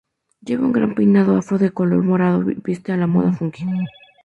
Lleva 0.43 0.65
un 0.65 0.71
gran 0.71 0.95
peinado 0.95 1.37
afro 1.37 1.59
de 1.59 1.69
color 1.69 2.01
morado 2.03 2.49
y 2.49 2.55
viste 2.55 2.91
a 2.91 2.97
la 2.97 3.05
moda 3.05 3.33
funky. 3.33 3.65